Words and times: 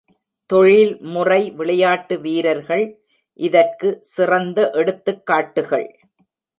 தொழில்முறை 0.49 1.51
விளையாட்டு 1.51 2.19
வீரர்கள் 2.19 2.85
இதற்கு 3.39 3.97
சிறந்த 4.01 4.69
எடுத்துக்காட்டுகள். 4.73 5.89